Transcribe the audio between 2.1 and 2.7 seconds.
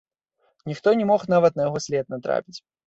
натрапіць.